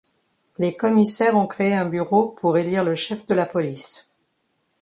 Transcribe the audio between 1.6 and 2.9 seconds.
un bureau pour élire